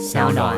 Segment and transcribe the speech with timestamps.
[0.00, 0.56] 小暖。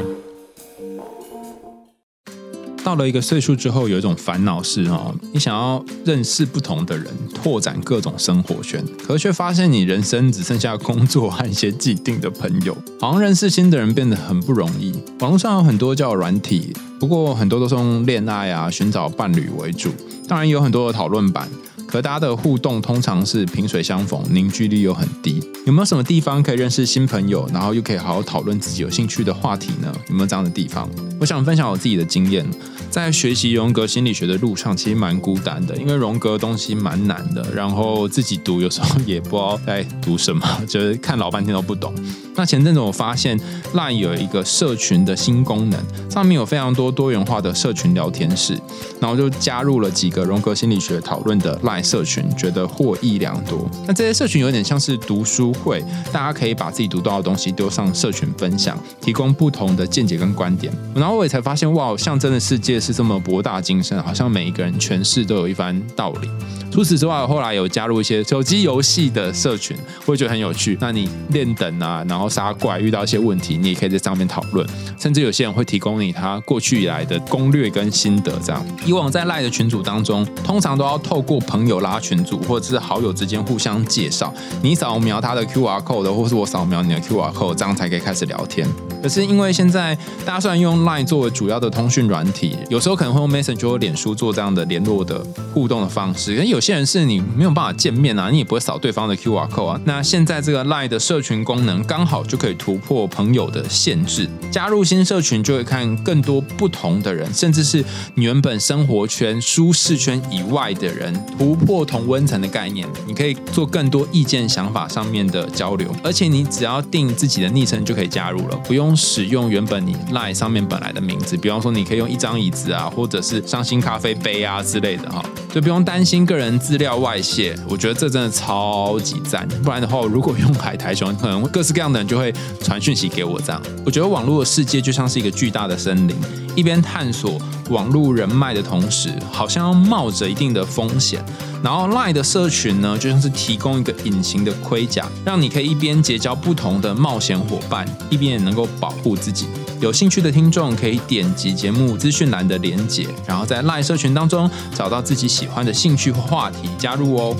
[2.84, 14.94] 到了一个岁数之后，有一种烦恼是哦，你想要认识不同的人，拓展各种生活圈，可却发现你人生只剩下工作和一些既定的朋友，好像认识新的人变得很不容易。
[15.18, 19.90] 网络上有很多叫软体，不过很多都是用恋爱啊、寻找伴侣为主，
[20.28, 21.48] 当然有很多的讨论版。
[21.92, 25.46] 和大家的互动通常是萍水相逢，凝聚力又很低。
[25.66, 29.94] 有没有什么地方可以认识新朋友，然后又可以好好讨论自己有兴趣的话题呢？
[30.08, 30.88] 有没有这样的地方？
[31.20, 32.48] 我想分享我自己的经验，
[32.88, 41.94] 在学习荣格心理学的路上，其实蛮孤单的，因为荣格东西蛮难的，然后自己读有时候也不知道在读什么， 就是看老半天都不懂。
[42.34, 43.38] 那前阵子我发现
[43.74, 45.78] LINE 有一个社群的新功能，
[46.10, 48.58] 上面有非常多多元化的社群聊天室，
[48.98, 53.68] 然后就加入了几个荣格心理学讨论的 LINE 社群，觉得获益良多。
[53.86, 55.82] 那这些社群有点像是读书会，
[56.12, 60.72] 大家可以把自己读到的东西丢上社群分享，提供不同的见解跟观点。
[60.94, 66.28] 然后我也才发现，哇，象征的世界是这么博大精深，好像每一个人诠释都有一番道理。
[66.70, 70.78] 除此之外，后来有加入一些手机游戏的社群，我也觉得很有趣。
[70.80, 74.66] 那你练等啊，然后杀怪遇到一些问题，你也可以在上面讨论。
[74.98, 78.32] 甚至有些人会提供你他过去以来的攻略跟心得。
[78.42, 88.68] 这样，以往在赖的群组当中，通常都要透过朋友有拉群组，或者是好友之间互相介绍，你扫描他的 Q R code，或是我扫描你的 Q R code，这样才可以开始聊天。
[89.02, 99.80] 可是因为现在大家虽然用 Line 作为主要的通讯软体，有时候可能会用 Messenger 或脸书做这样的联络的互动的方式，可有些人是你没有办法见面啊，你也不会扫对方的 QR code 啊。
[99.84, 107.84] 那现在这个 Line 的社群功能刚好就可以突破朋友的限制，加入新社群就会看更多不同的人，甚至是
[108.14, 115.94] 你原本生活圈、舒适圈以外的人，突破同温层的概念，你可以做更多意见、想法上面的交流。
[116.02, 125.24] 而且你只要定自己的昵称就可以加入了，不用使用原本你 Line 上面本来的名字，比方说你可以用一张椅子啊，或者是伤心咖啡杯啊之类的哈。
[125.52, 129.46] 就不用担心个人资料外泄，我觉得这真的超级赞。
[129.62, 133.62] 不然的话，如果用海苔熊，可能各式各样的人就会传讯息给我这样。
[133.84, 136.16] 我觉得网络的世界就像是一个巨大的森林，
[136.56, 137.38] 一边探索
[137.72, 141.24] 网络人脉的同时，好像要冒着一定的风险。
[141.64, 149.46] 然后，Lie 的社群呢，就像是提供一个隐形的盔甲，让你可以一边结交不同的冒险伙伴，一边也能够保护自己。
[149.80, 157.36] 有兴趣的听众可以点击节目资讯栏的连结，然后在 Lie 社群当中找到自己喜欢的兴趣或话题，加入哦。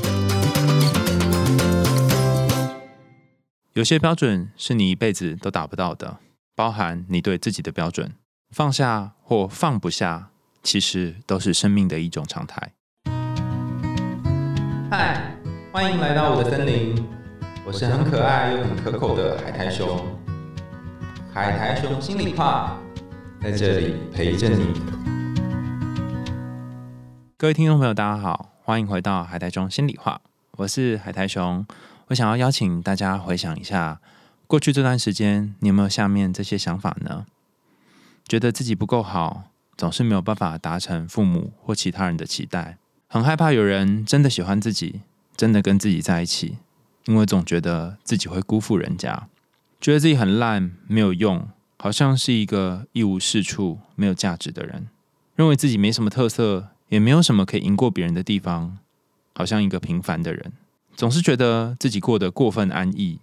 [3.75, 6.19] 有些标准是你一辈子都达不到的，
[6.55, 8.13] 包含你对自己的标准，
[8.53, 10.29] 放下或放不下，
[10.63, 12.73] 其实都是生命的一种常态。
[14.91, 15.39] 嗨，
[15.73, 17.03] 欢迎来到我的森林，
[17.65, 20.07] 我是很可爱又很可口的海苔熊。
[21.33, 22.77] 海苔熊心里话，
[23.41, 24.67] 在这里陪着你。
[27.39, 30.21] 各位听众朋友，大家好，欢迎回到海苔熊心里话，
[30.59, 31.67] 我是海苔熊。
[32.09, 34.03] 我想要邀请大家回想一下，
[34.47, 37.25] 过去这段时间，你有没有下面这些想法呢？
[38.27, 39.45] 觉得自己不够好，
[39.77, 42.79] 总是没有办法达成父母或其他人的期待。
[43.09, 45.03] 很害怕有人真的喜欢自己，
[45.37, 46.57] 真的跟自己在一起，
[47.05, 49.29] 因为总觉得自己会辜负人家，
[49.81, 51.47] 觉得自己很烂，没有用，
[51.79, 54.89] 好像是一个一无是处、没有价值的人，
[55.37, 58.79] 认为自己没什么特色，也没有什么可以赢过别人的地方，
[59.35, 60.53] 好像一个平凡的人，
[60.95, 63.19] 总是觉得自己过得过分安逸，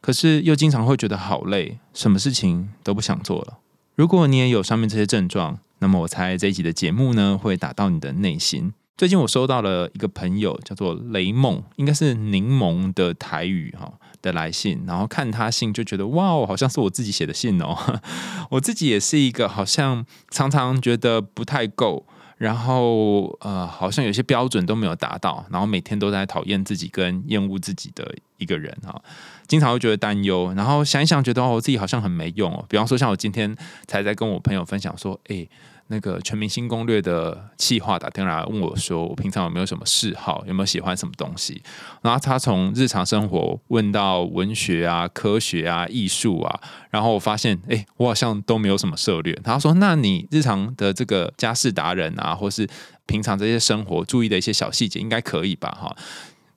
[0.00, 3.58] 可是又经常会觉得好累，什么事情都不想做了。
[3.98, 8.72] 如果你也有上面这些症状，那么我猜这一集的节目呢，会打到你的内心。
[8.96, 13.92] 最近我收到了一个朋友叫做雷梦，应该是柠檬的台语哈
[14.22, 17.76] 的来信，然后看他信就觉得哇哦，好像是我自己写的信哦。
[18.50, 29.02] 我自己也是一个好像常常觉得不太够，然后呃，好像有些标准都没有达到，然后每天都在讨厌自己跟厌恶自己的一个人哈，
[29.48, 32.64] 经常会觉得担忧，然后想一想觉得哦，我自己好像很没用哦。
[32.68, 33.56] 比方说像我今天
[33.88, 35.48] 才在跟我朋友分享说，哎。
[35.90, 40.44] 那个全明星攻略的企划打电话来问我说：“我平常有没有什么嗜好？
[40.46, 41.62] 有没有喜欢什么东西？”
[42.04, 46.60] 然后他从日常生活问到文学啊、科学啊、艺术啊，
[46.90, 49.32] 然后我发现，哎，我好像都没有什么涉猎。
[49.42, 52.68] 他说：“那你日常的这个家事达人啊，或是
[53.06, 55.96] 平常这些生活注意的一些小细节，应该可以吧？”哈。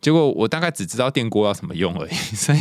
[0.01, 2.59] 结果我大概只知道电锅要怎么用而已， 所以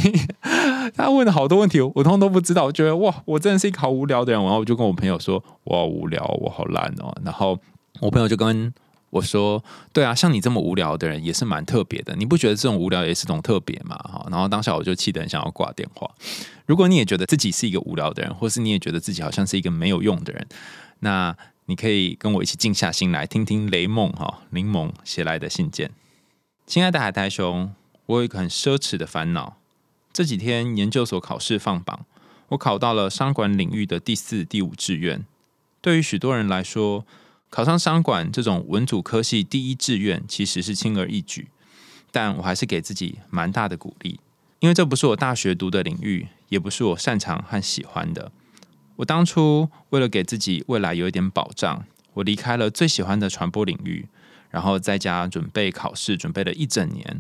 [0.95, 2.65] 他问了好多问题，我通通都不知道。
[2.65, 4.41] 我觉得哇，我真的是一个好无聊的人。
[4.43, 7.17] 然后我就跟我朋友说，我好无聊，我好烂哦。
[7.25, 7.59] 然后
[8.01, 8.73] 我朋友就跟
[9.09, 16.09] 我说：“对啊，像你这么无聊的人也是蛮特别的，你不觉得这种无聊也是种特别吗？”哈，然后当下我就气得很想要挂电话。
[16.67, 20.47] 如果你也觉得自己是一个无聊的人，或是你也觉得自己好像是一个没有用的人，
[21.01, 21.35] 那
[21.67, 25.91] 你可以跟我一起静下心来，听听雷梦哈柠檬写来的信件。
[26.71, 27.75] 亲爱的海苔熊，
[28.07, 29.57] 我有一个很奢侈的烦恼。
[30.13, 32.07] 这几天研究所考试放榜，
[32.51, 35.27] 我考到了商管领域的第四、第五志愿。
[35.81, 37.05] 对于许多人来说，
[37.49, 41.49] 考上商管这种文组科系第一志愿其实是轻而易举，
[42.13, 44.21] 但我还是给自己蛮大的鼓励，
[44.61, 48.31] 因为这不是我大学读的领域，也不是我擅长和喜欢的。
[48.95, 51.85] 我当初为了给自己未来有一点保障，
[52.15, 54.07] 我离开了最喜欢的传播领域，
[54.51, 57.19] 然后在家准备考试，准备了一整年，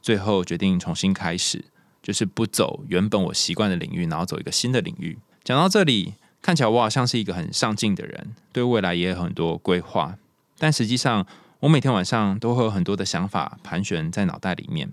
[0.00, 1.64] 最后决定重新开始，
[2.02, 5.18] 就是不走原本我习惯的领域，然后走一个新的领域。
[5.42, 6.14] 讲到这里。
[6.42, 10.16] 看起来我好像是一个很上进的人，对未来也有很多规划。
[10.58, 11.26] 但实际上，
[11.58, 14.92] 我每天晚上都会有很多的想法盘旋在脑袋里面。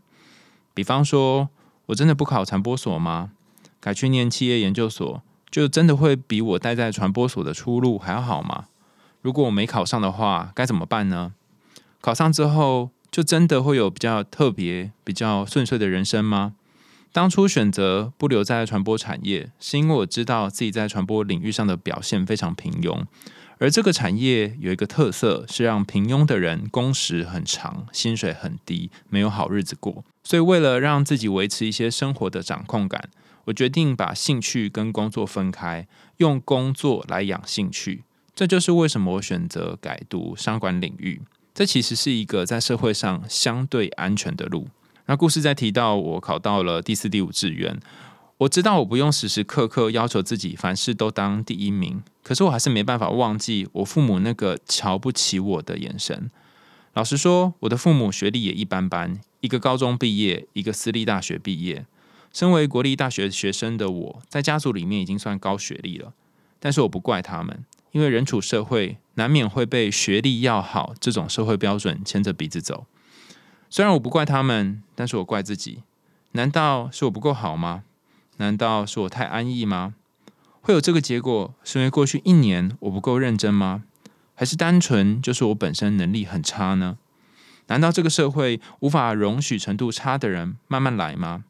[0.73, 1.49] 比方说，
[1.87, 3.33] 我真的不考传播所吗？
[3.79, 5.21] 改去念企业研究所，
[5.51, 8.65] 就真的会比我待在传播所的出路还要好吗？
[9.21, 11.33] 如果我没考上的话，该怎么办呢？
[12.03, 16.53] 考上之后，就真的会有比较特别、比较顺遂的人生吗？
[17.13, 23.05] 当初选择不留在传播产业，是因为我知道自己在传播领域上的表现非常平庸，
[23.57, 30.03] 而这个产业有一个特色是让平庸的人工时很长，薪水很低，没有好日子过。
[30.25, 33.09] 所以为了让自己维持一些生活的掌控感，
[33.45, 38.03] 我决定把兴趣跟工作分开，用工作来养兴趣。
[38.35, 41.21] 这就是为什么我选择改读商管领域。
[41.53, 44.67] 这其实是一个在社会上相对安全的路。
[45.05, 47.79] 那故事在提到我考到了第四、第五志愿，
[48.39, 56.31] 我知道我不用时时刻刻要求自己凡事都当第一名，可是我还是没办法忘记我父母那个瞧不起我的眼神。
[56.93, 61.85] 老实说，我的父母学历也一般般，一个高中毕业，一个私立大学毕业。
[62.31, 66.13] 身为国立大学学生的我，在家族里面已经算高学历了，
[66.59, 67.63] 但是我不怪他们，
[67.93, 72.85] 因为人处社会，难免会被学历要好这种社会标准牵着鼻子走。
[73.69, 75.83] 虽然我不怪他们，但是我怪自己。
[76.31, 77.83] 难道是我不够好吗？
[78.37, 79.93] 难道是我太安逸吗？
[80.61, 83.83] 会有这个结果，是因为过去一年我不够认真吗？
[84.33, 86.97] 还是单纯就是我本身能力很差呢？
[87.67, 91.43] 难道这个社会无法容许程度差的人慢慢来吗？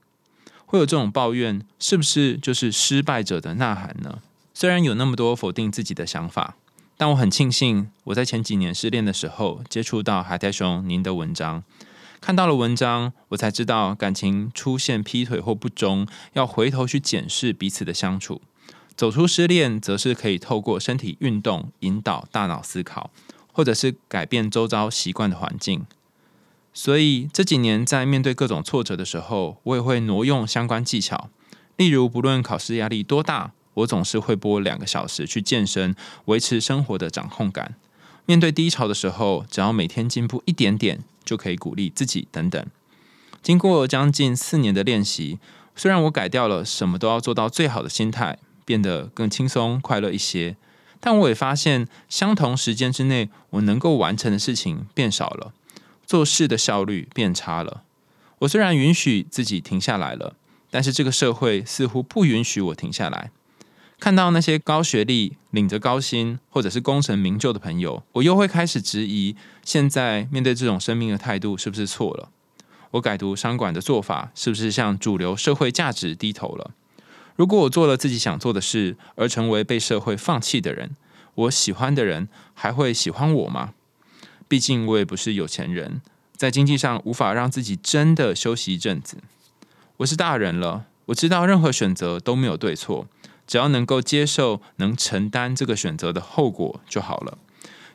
[0.65, 4.19] 会有这种抱怨，是不是就是失败者的呐喊呢？
[4.53, 6.55] 虽然有那么多否定自己的想法，
[6.95, 11.63] 但我很庆幸我在前几年失恋的时候接触到海苔熊您的文章。
[12.21, 18.41] 看到了文章，我才知道感情出现劈腿或不忠，要回头去检视彼此的相处。
[18.95, 23.09] 走出失恋，则是可以透过身体运动引导大脑思考，
[23.51, 25.85] 或者是改变周遭习惯的环境。
[26.73, 31.29] 所以这几年在面对各种挫折的时候，我也会挪用相关技巧。
[31.75, 37.75] 例如，不论考试压力多大，我总是会播两个小时去健身，维持生活的掌控感。
[38.25, 41.03] 面对低潮的时候，只要每天进步一点点。
[41.25, 42.67] 就可以鼓励自己等等。
[43.41, 45.39] 经过将近四年的练习，
[45.73, 50.57] 虽然我改掉了什么都要做到最好的心态，变得更轻松快乐一些，
[50.99, 55.53] 但我也发现，相同时间之内，我能够完成的事情变少了，
[56.05, 57.83] 做事的效率变差了。
[58.39, 60.35] 我虽然允许自己停下来了，
[60.69, 63.31] 但是这个社会似乎不允许我停下来。
[64.03, 69.33] 看到那些高学历、领着高薪或者是功成名就的朋友，我又会开始质疑：
[69.63, 72.27] 现在面对这种生命的态度是不是错了？
[72.91, 76.71] 我改读商管的做法是不是向主流社会价值低头了？
[77.37, 80.97] 如果我做了自己想做的事，而成为被社会放弃的人，
[81.35, 83.73] 我喜欢的人还会喜欢我吗？
[84.49, 86.01] 毕竟我也不是有钱人，
[86.35, 89.19] 在经济上无法让自己真的休息一阵子。
[89.95, 93.07] 我是大人了，我知道任何选择都没有对错。
[93.53, 97.37] 只要能够接受、能承担这个选择的后果就好了。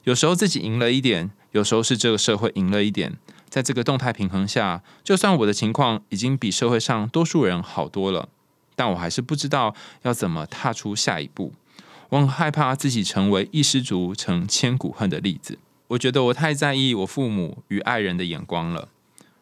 [0.04, 3.16] 有时候自己赢了一点，有时候是这个社会赢了一点。
[3.48, 8.28] 在这个动态平衡下，就算我的情况已经比社会上多数人好多了，
[8.76, 11.52] 但我还是不知道要怎么踏出下一步。
[12.10, 15.58] 我很害怕自己成为一失足成千古恨的例子。
[15.88, 18.86] 我觉得我太在意我父母与爱人的眼光了。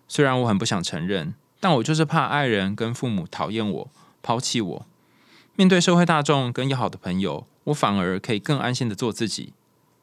[0.09, 3.91] 虽然我很不想承认，但我就是怕爱人跟父母讨厌我、
[4.23, 4.87] 抛弃我。
[5.59, 9.55] 面对社会大众跟要好的朋友，我反而可以更安心的做自己，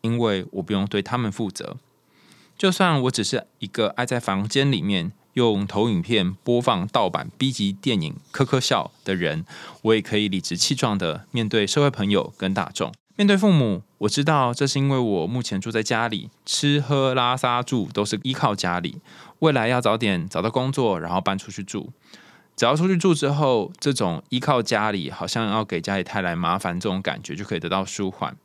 [0.01, 1.77] 因为我不用对他们负责。
[2.57, 9.45] 就算我只是一个爱在房间里面用投影片播放盗版 B 级电影、科科笑的人，
[9.83, 12.91] 我也可以理直气壮的面对社会朋友跟大众。
[13.15, 18.97] 面对父母，我知道这是因为我目前住在家里，吃喝拉撒住都是依靠家里。
[19.37, 21.91] 未来要早点找到工作，然后搬出去住。
[22.55, 28.35] 只要出去住之后，这种依靠家里，好像要给家里带来麻烦这种感觉，就可以得到舒缓。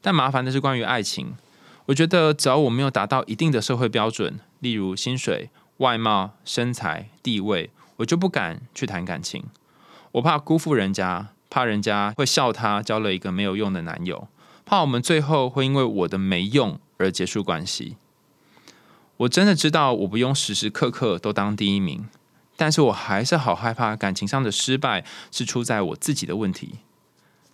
[0.00, 1.34] 但麻烦的是关于爱情。
[1.86, 9.44] 我觉得只要我没有达到一定的社会标准，例如薪水、外貌、身材、地位，我就不敢去谈感情。
[10.12, 11.28] 我怕辜负人家。
[11.50, 14.26] 怕人家会笑他交了一个没有用的男友，
[14.66, 17.96] 怕我们最后会因为我的没用而结束关系。
[19.18, 22.08] 我真的知道我不用时时刻刻都当第一名，
[22.56, 26.76] 但是我还是好害怕感情上的失败是出在我自己的问题。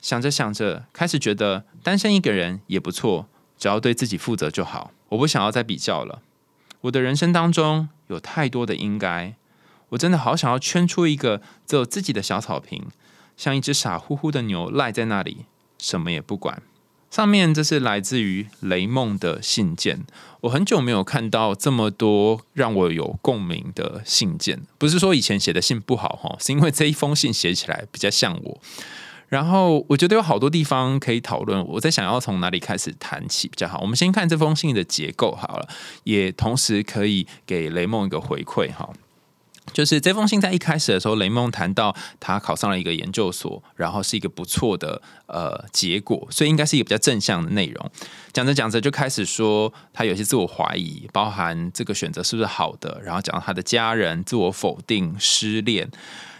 [0.00, 3.28] 想着想着，开始觉得单身一个人也不错，
[3.59, 4.92] 只要对自己负责就好。
[5.11, 6.23] 我不想要再比较了。
[6.83, 9.35] 我的人生当中有太多的应该，
[9.90, 12.87] 我真的好想要圈出一个只有自己的小草坪。
[13.37, 15.47] 像一只傻乎乎的牛赖在那里，
[15.78, 16.62] 什么也不管。
[17.11, 20.07] 上面这是来自于雷梦的信件。
[20.43, 24.62] 我很久没有看到这么多让我有共鸣的信件。
[24.79, 28.61] 不是说以前写的信不好哈，是因为这一封信写起来比较像我。
[29.29, 31.64] 然后我觉得有好多地方可以讨论。
[31.67, 33.81] 我在想要从哪里开始谈起比较好。
[33.81, 35.69] 我们先看这封信的结构好了，
[36.05, 38.88] 也同时可以给雷梦一个回馈哈。
[39.73, 47.91] 就是这封信在一开始的时候，雷蒙谈到他考上了一个研究所，然后是一个不错的呃结果，所以应该是一个比较正向的内容。
[48.33, 55.89] 讲着讲着就开始说他有些自我怀疑，包含这个选择是不是好的，然后讲到他的家人自我否定、失恋，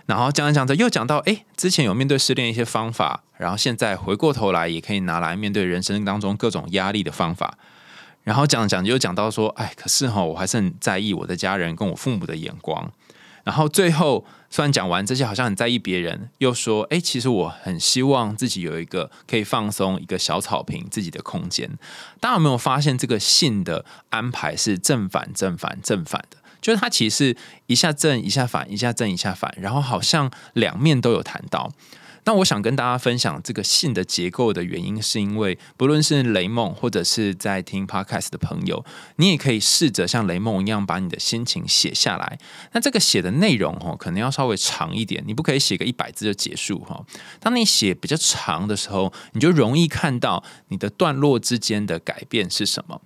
[0.07, 7.57] 然后讲着讲着又讲到哎，之前有面对失恋一些方法，然后现在回过头来也可以拿来面对人生当中各种压力的方法。
[8.23, 12.93] 然后讲着讲着又讲到说，哎，可是哈，我还是很在意我的家人跟我父母的眼光。
[13.45, 21.71] 然后最后，虽然讲完这些，好像很在意别人，又说：“哎，其实我很希望自己有一个可以放松、一个小草坪、自己的空间。”
[22.21, 26.37] 大家有没有发现，这个信的安排是正反、正反、正反的？
[26.61, 27.35] 就是它其实
[27.67, 31.73] 一下正、一下反、一下正、一下反，然后好像两面都有谈到。
[32.25, 38.85] 那我想跟大家分享这个信的结构的原因，是因为不论是雷梦或者是在听 podcast 的朋友，
[39.17, 42.39] 你也可以试着像雷梦一样把你的心情写下来。
[42.73, 47.05] 那这个写的内容哦，可能要稍微长一点，你不可以写个一百字就结束哈。
[47.39, 53.01] 当你写比较长的时候，你就容易看到你的段落之间的改变是什么。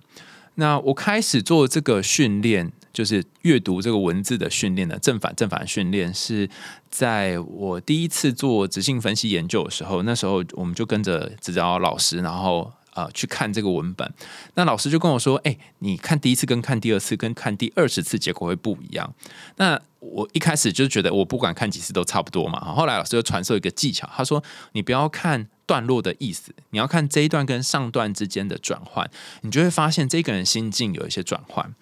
[0.55, 2.73] 那我开始做这个训练。
[2.95, 6.49] 就是阅读这个文字的训练的正反正反训练，是
[6.89, 14.09] 在我第一次做直性分析研究的时候，那时候我们就跟着指导老师，然后呃去看这个文本。
[14.53, 19.13] 那老师就跟我说：“哎，你看第一次跟看第二次跟看第二十次结果会不一样。”
[19.57, 22.59] 那我一开始就觉得我不管看几次都差不多嘛。
[22.73, 29.11] 后来老师就传授一个技巧，他说：“你不要看段落的意思，你要看这一段跟上段之间的转换，
[29.41, 31.75] 你就会发现这个人心境有一些转换。”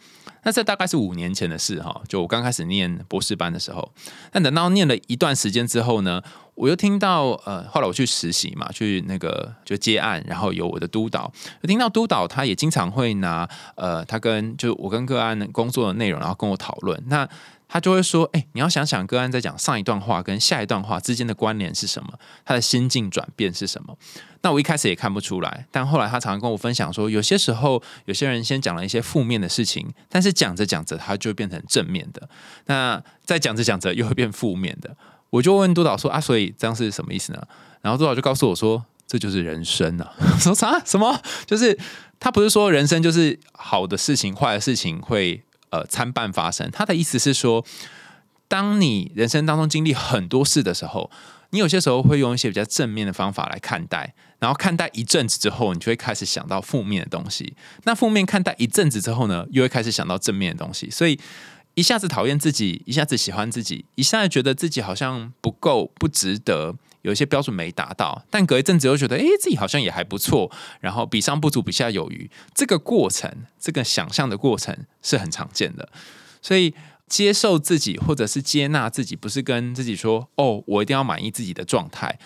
[0.43, 3.91] 那这大概是五年前的事哈，就我刚开始念博士班的时候。
[4.31, 6.21] 那等到念了一段时间之后呢，
[6.55, 11.31] 我又听到呃，后来我去实习嘛，去那个就接案，然后有我的督导，
[11.63, 17.27] 听到督导他也经常会拿呃，他跟就我跟个案工作的内容，然后跟我讨论那。
[17.73, 22.13] 他就会说：“哎，你要想想，个案在讲上一段话跟下一段话之间的关联是什么？
[22.45, 23.97] 他的心境转变是什么？
[24.41, 32.29] 那我一开始也看不出来，但后来他常常跟我分享说，有些时候有些人先讲了一些负面的事情，但是讲着讲着，他就变成正面的。
[32.67, 34.95] 那再讲着讲着，又会变负面的。
[35.31, 37.41] 我就问督导说：啊，所以这样是什么意思呢？
[37.81, 40.13] 然后督导就告诉我说：这就是人生啊！
[40.39, 40.79] 说啥？
[40.85, 41.19] 什么？
[41.47, 41.75] 就是
[42.19, 46.69] 他不是说人生就是好的事情、坏的事情会。”呃，参半发生。
[46.69, 47.65] 他的意思是说，
[48.47, 51.09] 当你人生当中经历很多事的时候，
[51.49, 57.55] 你有些时候会用一些比较正面的方法来看待，然后看待一阵子之后，你就会开始想到负面的东西。
[57.85, 60.87] 那负面看待一阵子之后呢，又会开始想到正面的东西。
[60.91, 61.19] 所以
[61.73, 66.75] 一下子讨厌自己，一下子喜欢自己，一下子觉得自己好像不够、不值得。
[67.03, 70.51] 有一些标准没达到，但隔一阵子又觉得，哎，自己好像也还不错。
[70.81, 72.29] 然后比上不足，比下有余。
[72.53, 75.87] 这个过程，这个想象的过程是很常见的。
[76.41, 76.73] 所以
[77.07, 82.17] 接受自己，或者是接纳自己，不是跟自己说，哦，我一定要满意自己的状态，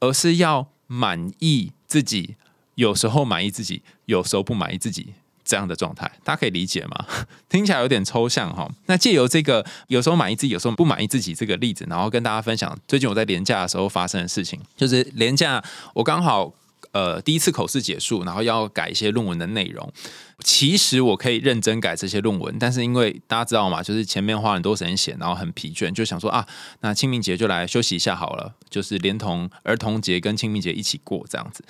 [0.00, 2.36] 而是要满意自己。
[2.76, 5.14] 有时候满意自己，有时候不满意自己。
[5.44, 7.04] 这样的状态，大家可以理解吗？
[7.48, 8.68] 听起来有点抽象哈。
[8.86, 14.58] 那借由这个有时候满意自己，有时候不满意自己这个例子，然后跟大家分享最近我在廉价的时候发生的事情。
[14.76, 15.62] 就是廉价，
[15.94, 16.52] 我刚好
[16.92, 19.92] 呃第一次口试结束，然后要改一些论文的内容。
[20.40, 26.44] 其实我可以认真改这些论文，但是因为大家知道嘛，就是前面花很多时间写，然后很疲倦，就想说啊，
[26.80, 31.64] 那清明节就来休息一下好了，就是连同儿童节跟清明节一起过这样子。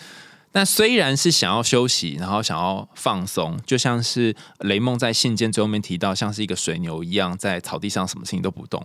[0.57, 8.81] 那虽然是想要休息，然后想要放松，就像是雷梦在信件最后面提到，像是一个水牛一样在草地上，什么事情都不动。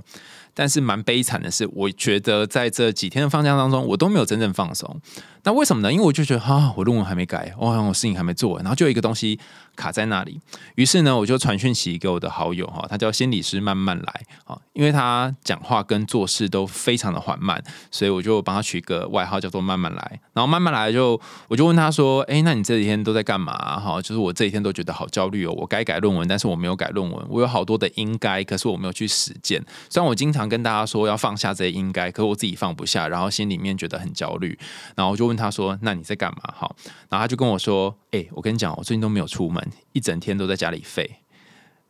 [0.56, 5.00] 但是蛮悲惨的是，我觉得在这几天的放假当中，我都没有真正放松。
[5.44, 5.94] 那为什么呢？
[5.94, 9.40] 因为我就觉得啊，我论文还没改，我好像我事情还没做，然后就有一个东西
[9.80, 10.42] 卡在那里。
[10.76, 20.20] 于是呢，我就传讯息给我的好友哈，他叫心理师慢慢来啊，因为他讲话跟做事都非常的缓慢，所以我就帮他取个外号叫做慢慢来。
[20.34, 23.80] 然后慢慢来就我就问他说：“哎，那你这几天都在干嘛？
[23.80, 29.64] 哈，就是我这几天都觉得好焦虑哦，我该改论文，但是我没有改论文，我有好多的应该，可是我没有去实践。
[29.90, 30.50] 虽然我经常。
[30.50, 34.58] 跟大家说要放下这些应该，可是我自己放不下，然后心里面觉得很焦虑，
[34.96, 36.68] 然后我就问他说：“那你在干嘛？”哈，
[37.08, 41.18] 然后他就跟我说：“哎，我跟你讲，我最近都没有出门，一整天都在家里废。”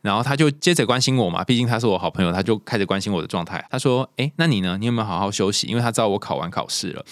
[0.02, 3.62] 然后他就接着关心我嘛，毕竟他是我好朋友，他就开始关心我的状态。
[3.70, 4.78] 他说：“哎，那你呢？
[4.78, 5.66] 你有没有好好休息？
[5.66, 7.04] 因为他知道我考完考试了。”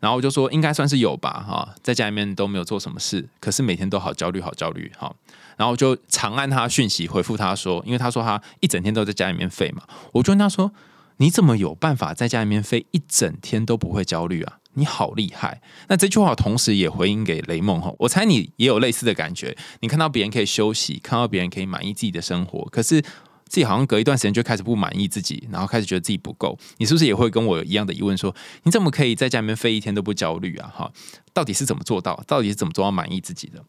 [0.00, 5.14] 然后我就说：“应该算是有吧，哈，在家里面都没有做什么事，可是每天都好焦虑，好焦虑，哈。”
[5.56, 10.72] 然后就长按他讯息回复他说：“因为他说他一整天都在家里面废嘛。”我就问他说。
[11.18, 14.58] 你怎么有办法在家里面废一整天都不会焦虑啊？
[14.74, 15.60] 你好厉害！
[15.88, 19.56] 那这句话同时也回应给雷梦哈，我猜你也有类似的感觉。
[19.80, 26.58] 你看到别人可以休息，看到别人可以满意自己的生活，可是自己好像隔一段时间就开始不满意自己，然后开始觉得自己不够。
[26.78, 28.16] 你是不是也会跟我有一样的疑问？
[28.16, 30.72] 说你怎么可以在家里面飞一天都不焦虑啊？
[30.74, 30.92] 哈，
[31.32, 32.22] 到底是怎么做到？
[32.26, 33.62] 到底是怎么做到满意自己的？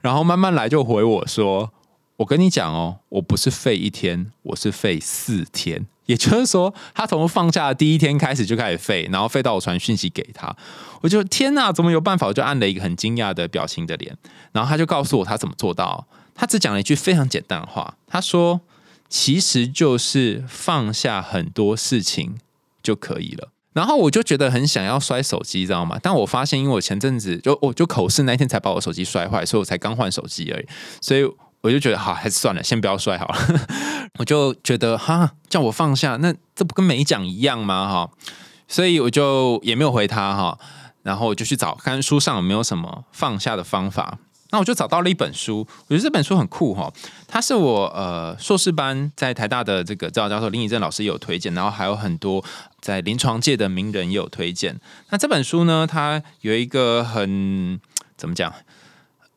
[0.00, 1.72] 然后慢慢来就回我说，
[2.16, 5.86] 我跟你讲哦，我不是废一天，我是废四天。
[6.06, 10.54] 也就是说，他从放假的第一天开始就开始废，然后废到我传讯息给他，
[11.00, 12.26] 我就天哪，怎么有办法？
[12.26, 14.16] 我就按了一个很惊讶的表情的脸，
[14.52, 16.06] 然后他就告诉我他怎么做到。
[16.34, 18.62] 他只讲了一句非常简单的话，他说
[19.08, 22.36] ：“其实就是放下很多事情
[22.82, 25.98] 就可以了。”然后我就觉得很想要摔手机，知道吗？
[26.02, 30.66] 但我发现，因为我前阵子就我就口试那天才把我手机摔坏，所以我才刚换手机而已，
[31.00, 31.24] 所以。
[31.62, 33.36] 我就觉得好，还是算了，先不要摔好了。
[34.18, 37.88] 我就觉得哈，叫我放下，那这不跟没讲一样吗？
[37.88, 38.10] 哈，
[38.68, 40.58] 所以我就也没有回他哈。
[41.02, 44.18] 然后我就去找看书上有没有什么放下的方法。
[44.50, 46.92] 那我就找到了一本书，我觉得这本书很酷哈。
[47.26, 52.44] 它是我呃硕士班在台大的这个指导教授林以正老师有推荐，然后还有很多
[52.80, 54.78] 在临床界的名人也有推荐。
[55.08, 57.80] 那这本书呢，它有一个很
[58.16, 58.52] 怎么讲？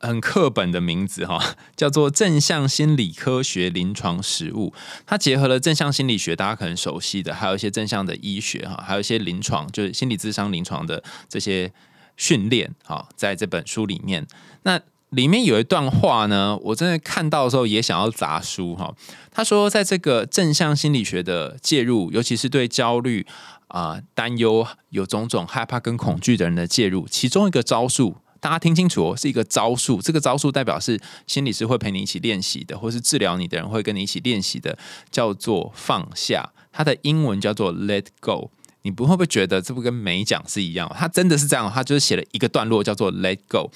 [0.06, 4.74] 很课本的名字哈， 叫做正向心理科学临床实务。
[5.06, 11.72] 它结合了正向心理学，大家可能熟悉的，还有一些正向的医学哈，还有一些临床，就是心理智商临床的这些
[12.18, 14.26] 训练哈，在这本书里面。
[14.64, 18.94] 那里面有一段话呢，我真的看到的时候也想要砸书哈。
[19.32, 23.26] 他说，在这个正向心理学的介入，尤其是对焦虑
[23.68, 28.18] 啊、担忧、有种种害怕跟恐惧的人的介入，其中一个招数。
[28.46, 30.00] 大家听清楚哦，是一个招数。
[30.00, 34.78] 这个招数代表是心理师会陪你一起练习的，或是治疗你的人会跟你一起练习的，
[35.10, 36.48] 叫做放下。
[36.72, 38.52] 它的英文叫做 Let Go。
[38.84, 40.88] 你不会不会觉得这不跟没讲是一样？
[40.96, 43.72] 他真的是这样，他就是写了一个段落叫做 Let Go。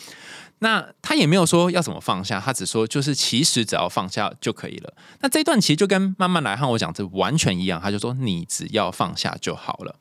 [0.60, 4.93] 那他也没有说要怎么放下，他只说就是其实只要放下就可以了。
[5.21, 9.95] 那这段其实就跟慢慢来和我讲这完全一样，他就说你只要放下就好了。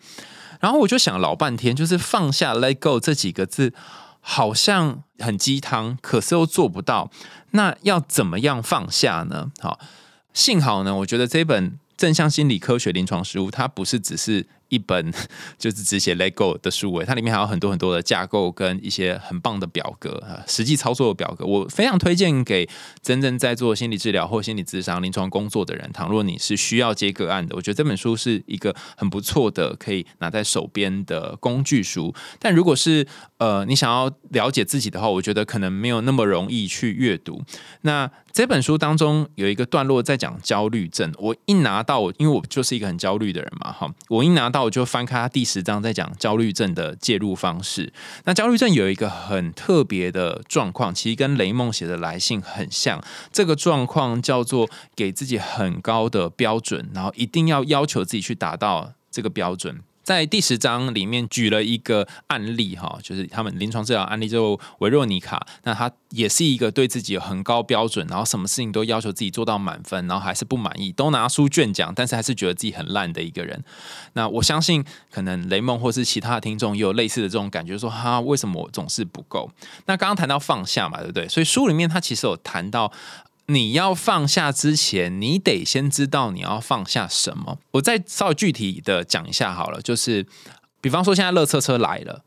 [0.60, 3.72] 然后我就想老半天，就是放下 Let Go 这几个字。
[4.20, 7.10] 好像很鸡汤，可是又做不到。
[7.52, 9.50] 那要怎么样放下呢？
[9.60, 9.78] 好，
[10.32, 14.46] 幸好呢，我觉得这本正向心理科学临床实务，它不是只是。
[14.68, 15.12] 一本
[15.58, 22.68] 就是只写 Lego 的书诶，它里面还有很多很多的架构跟一些很棒的表格啊，实际操作的表格，我非常推荐给
[23.02, 25.90] 真正在做心理治疗或心理咨商临床工作的人。
[25.92, 32.14] 倘若你是需要接个案的，我觉得这本书是一个很不错的可以拿在手边的工具书。
[32.38, 33.06] 但如果是
[33.38, 37.42] 呃你想要了解自己的话，我觉得可能没有那么容易去阅读。
[37.82, 47.92] 那这本书当中有一个段落在讲焦虑症，我一拿到，因为我就是一个很焦虑的人嘛，哈，我一拿到那我就翻开他第十章，在讲焦虑症的介入方式。
[48.24, 53.00] 那焦虑症有一个很特别的状况，其实跟雷梦写的来信很像。
[53.30, 59.78] 这个状况叫做给自己很高的标准，然后一定要要求自己去达到这个标准。
[60.08, 65.46] 在第十章里面举了一个案例哈，就是他们临床治疗案例，就维若妮卡。
[65.64, 73.62] 那他也是一个对自己有很高标准，然后什么事情都要求自己做到满分，然后还是不满意，都拿书卷奖，但是还是觉得自己很烂的一个人。
[74.14, 79.50] 那我相信，可能雷梦或是其他的听众也有类似的这种感觉，说哈，为什么我总是不够？
[79.84, 81.28] 那刚刚谈到放下嘛，对不对？
[81.28, 82.90] 所以书里面他其实有谈到。
[83.50, 87.58] 你要放下之前，你得先知道你要放下什么。
[87.72, 90.26] 我再稍微具体的讲一下好了，就是
[90.82, 92.24] 比方说现在乐车车来了，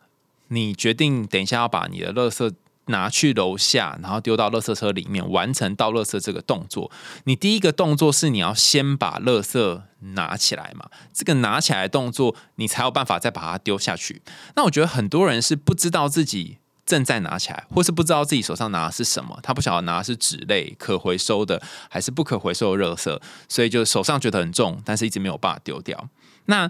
[0.48, 2.52] 你决定等一下要把你的垃圾
[2.88, 6.92] 拿去楼下，然后丢到垃圾车里面，完成倒垃圾这个动作。
[7.26, 10.90] 你第一个动作是你要先把垃圾拿起来嘛？
[11.14, 14.24] 这个拿起来动作，你才有办法再把它丢下去。
[14.56, 16.58] 那我觉得很多人是不知道自己。
[16.92, 26.10] 正在拿起来，或是不知道自己手上拿的是什么，他不晓得拿的是纸类可回收的还是不可回收的热色，所以就手上觉得很重，但是一直没有办法丢掉。
[26.48, 26.70] 那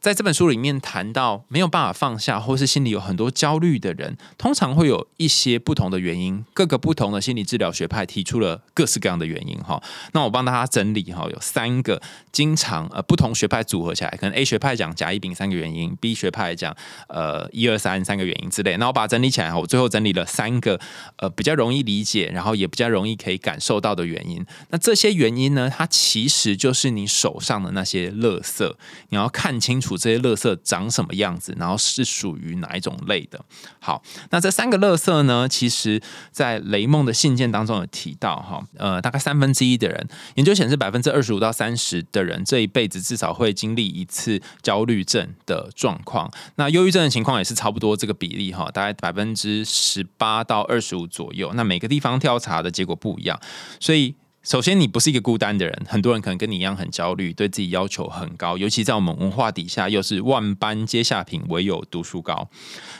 [0.00, 6.42] 在这本书里面谈到没有办法放下，或是心里有很多焦虑的人，通常会有一些不同的原因。
[6.54, 9.82] 各个不同的心理治疗学派提出了各式各样的原因哈。
[10.12, 12.00] 那我帮大家整理哈，有三个
[12.32, 16.74] 经常呃不同学派组合起来，可能 A 学派讲甲乙丙三个原因，B 学派讲
[17.08, 18.78] 呃一二三三个原因之类。
[18.78, 20.80] 那我把它整理起来哈，我最后整理了三个
[21.16, 24.42] 呃比较容易理解，然后也比较容易可以感受到的原因。
[24.70, 28.74] 那这些原因呢，它其实就是你手上的那些垃圾，
[29.10, 29.89] 你要看清楚。
[29.96, 33.44] 这些垃圾长什么样子，然后是属于哪一种类的？
[33.78, 35.48] 好，那这三个垃圾呢？
[35.48, 36.00] 其实，
[36.30, 46.30] 在雷梦的信件当中有提到哈，呃，大概三分之一的人，研究显示百分之二十五到三十的人这一辈子至少会经历一次焦虑症的状况。
[46.56, 51.52] 那忧郁症的情况也是差不多这个比例哈，大概百分之十八到二十五左右。
[51.54, 53.40] 那每个地方调查的结果不一样，
[53.78, 54.14] 所以。
[54.42, 62.48] 首先，你不是一个孤单的人，很多人可能跟你一样很焦虑，对自己要求很高，尤其在我们文化底下，又是万般皆下品，唯有读书高。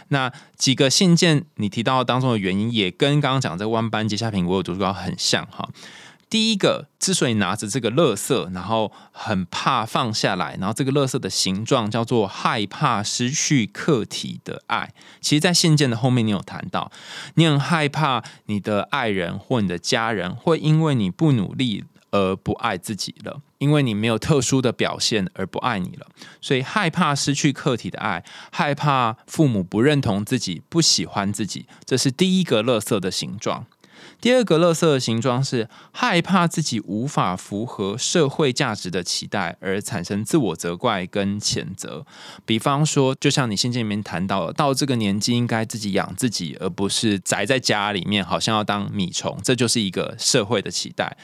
[0.09, 5.67] 那几个信件你提到当中的原因，也跟刚刚讲这万般皆下品，唯有读书高很像哈。
[6.31, 14.95] 第一个，之所以拿着这个乐色，然后很怕放下来，然后这个乐色的形状叫做害怕失去客体的爱。
[15.21, 16.93] 其实，在信件的后面，你有谈到，
[17.35, 26.07] 你很害怕你的爱人或你的家人会因为你不努力而不爱自己了，因为你没有特殊的表现而不爱你了，
[26.41, 33.67] 所以害怕失去客体的爱，害怕父母不认同自己、不喜欢自己，这是第一个乐色的形状。
[34.21, 42.05] 第二个乐色的形状是害怕自己无法符合社会价值的期待，而产生自我责怪跟谴责。
[42.45, 51.17] 比方说，就像你信件里面谈到，到这个年纪应该自己养自己，而不是宅在家里面，好像要当米虫，这就是一个社会的期待。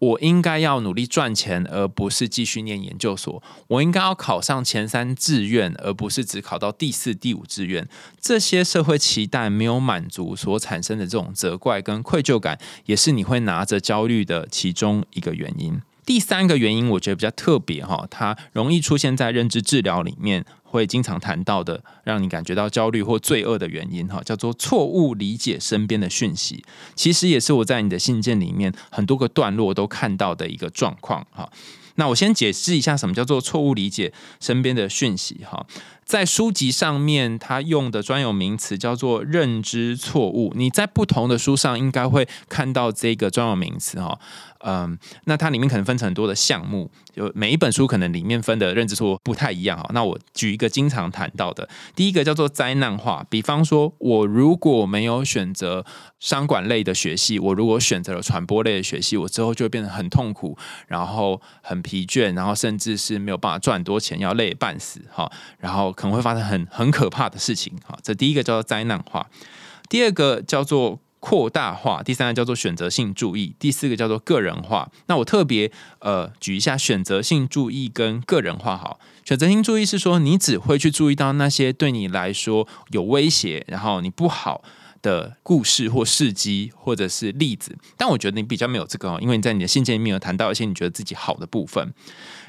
[0.00, 3.42] 我应该要努力赚钱，而不是继续念研究所。
[3.68, 7.86] 我应该要考上前三志愿，而不是只考到第四、第五志愿。
[8.18, 15.80] 这些社会期待没有满足所产生的这种责怪跟愧疚感，也是你会拿着焦虑的其中一个原因。
[16.10, 20.44] 第三个原因，我觉得比较特别哈，它容易出现在认知治疗里面。
[20.64, 26.64] 会经常谈到的，让你感觉到焦虑或罪恶的原因，哈，叫做错误理解身边的讯息。
[26.94, 31.48] 其实也是我在你的信件里面很多个段落都看到的一个状况，哈。
[31.96, 35.66] 那我先解释一下什么叫做错误理解身边的讯息，哈。
[36.04, 40.52] 在书籍上面，他用的专有名词叫做认知错误。
[40.56, 44.18] 你在不同的书上应该会看到这个专有名词，哈。
[44.62, 49.88] 嗯，那它里面可能分成很多的项目，就每一本书可能里面分的认知错不太一样哈。
[49.94, 53.24] 那我举一个经常谈到的，第一个叫做灾难化。
[53.30, 55.84] 比方说，我如果没有选择
[56.18, 65.30] 商管类的学系，我如果选择了传播类的学系，我之后就会变得很痛苦，然后很疲倦，然后甚至是没有办法赚多钱，要累半死哈。
[65.58, 67.98] 然后可能会发生很很可怕的事情哈。
[68.02, 69.26] 这第一个叫做灾难化，
[69.88, 71.00] 第二个叫做。
[71.20, 74.90] 扩大化，第三个叫做选择性注意，第四个叫做个人化。
[75.06, 78.76] 那我特别呃举一下选择性注意跟个人化。
[78.76, 84.62] 好，选择性注意是说你只会去注意到那些对你来说有威胁，然后你不好
[85.02, 87.76] 的故事或事迹或者是例子。
[87.98, 91.92] 但我觉得你比较没有这个，因为你在你的信件里面有谈到一些你觉得自己好的部分。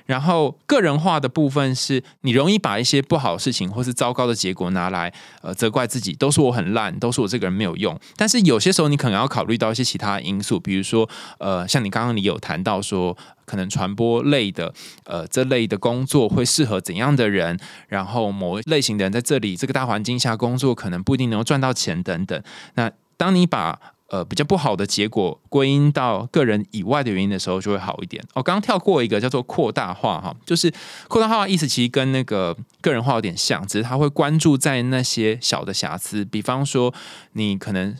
[0.05, 7.97] 然后个人化的部分是你容易把一些不好的事情或是糟糕的结果拿来呃责怪自己，都是我很烂，都是我这个人没有用。
[8.15, 11.07] 但是有些时候你可能要考虑到一些其他因素，比如说
[11.39, 14.73] 呃，像你刚刚你有谈到说，可能传播类的
[15.05, 22.41] 呃这类的工作会适合怎样的人，然后某类型的人在这里这个大环境下工作可能不一定能够赚到钱等等。
[22.75, 23.79] 那当你把
[24.12, 28.21] 呃，比较不好的结果归因到个人以外的原因的时候，就会好一点。
[28.34, 30.69] 我刚刚跳过一个叫做扩大化哈，就是
[31.08, 36.93] 扩大化意思其实跟那个个人化有点像，只是他会关注在那些小的瑕疵，比方说
[37.32, 37.95] 你可能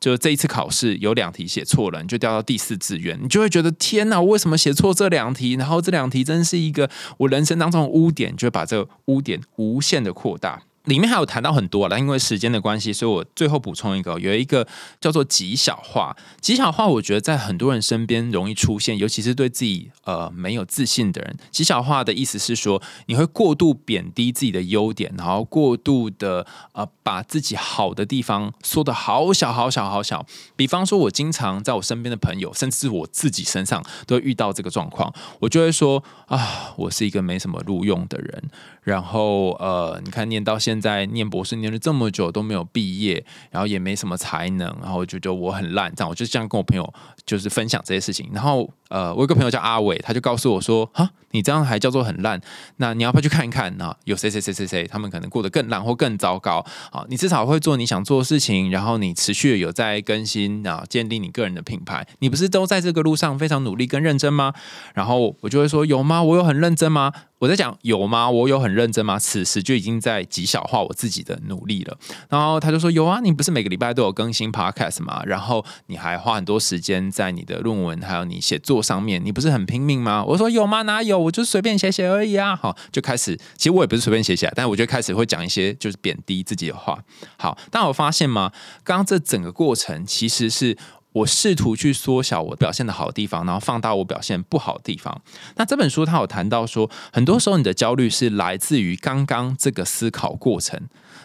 [0.00, 5.56] 就这一次考试有两题写错了，你就掉到第四志愿，你就会觉得天哪，我为什么写错这两题？
[5.56, 10.62] 然后这两题真是一个我人生当中的污点，就会把这个污点无限的扩大。
[10.84, 14.66] 里面还有谈到很多了，因为时间的关系，所以我最后补充一个，有一个
[15.00, 16.16] 叫做极小化。
[16.40, 21.36] 极小化，我觉得在很多人身边容易出现，尤其是对自己呃没有自信的人。
[21.50, 30.24] 极小化的意思是说，你会过度贬低自己的优点，然后过度的呃把自己好的地方缩的好小好小好小。
[30.56, 38.42] 比方说，我经常在我身边的朋友，甚至我自己身上都会遇到这个状况，我就会说啊，我是一个没什么录用的人。
[38.82, 46.94] 然后呃，你看念到现现在念博士念了这么久都没有毕业，然后也没什么才能，然后就觉得我很烂，这样我就这样跟我朋友
[47.26, 48.30] 就是分享这些事情。
[48.32, 52.40] 然后呃，我有个朋友叫阿伟，他就告诉我说：“哈，你这样还叫做很烂？
[52.76, 53.94] 那你要不要去看一看呢？
[54.04, 57.04] 有谁谁谁谁谁，他们可能过得更烂或更糟糕啊？
[57.08, 62.06] 你至少会做你想做的事情，然后你持续有在更新啊，建立你个人的品牌。
[62.18, 64.52] 你不是都在这个路上非常努力跟认真吗？
[64.92, 66.22] 然后我就会说：有吗？
[66.22, 68.28] 我有很认真吗？”我在讲有吗？
[68.28, 69.18] 我有很认真吗？
[69.18, 71.96] 此时就已经在极小化我自己的努力了。
[72.28, 75.22] 然后他就说有啊，你不是每个礼拜都有更新 podcast 吗？
[75.24, 80.24] 然后你还花很多时间在你的论文还有你写作上面，你不是很拼命吗？
[80.24, 80.82] 我说有吗？
[80.82, 81.18] 哪有？
[81.18, 82.56] 我就随便写写而已啊。
[82.56, 86.98] 好，就开始，其实我也不是随便写写，但我就开始会讲一些就是贬低自己的话。
[87.36, 88.52] 好，但我发现吗？
[88.84, 90.76] 刚刚这整个过程其实是。
[91.12, 95.20] 我试图去缩小我表现的好的地方，然后放大我表现不好的地方。
[95.56, 100.80] 那这本书它有谈到说，很多时候你的焦虑是来自于刚刚这个思考过程。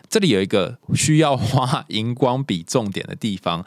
[0.10, 3.64] 这里有一个需要花荧光笔重点的地方，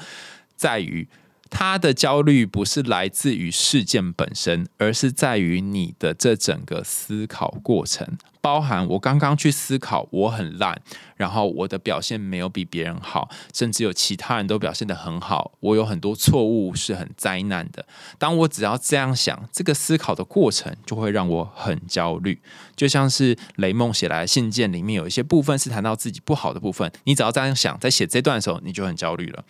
[0.57, 1.07] 在于。
[1.51, 10.81] 他的焦虑不是来自于事件本身，而是在于你的这整个思考过程，包含我刚刚去思考我很烂，
[11.17, 17.87] 然后我的表现没有比别人好，甚至有其他人都表现得很好，我有很多错误是很灾难的。
[18.19, 22.41] 当我只要这样想，这个思考的过程就会让我很焦虑。
[22.77, 29.45] 就像是雷梦写来的信件里面有一些部分是谈到自己不好的部分，你只要这样想，在写这段的时候，你就很焦虑了。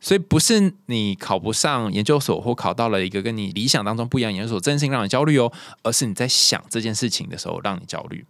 [0.00, 8.24] 所以不是你考不上研究所，或考到了一个跟你理想当中不一样研究所，真心让你焦虑哦，而是你在想这件事情的时候让你焦虑。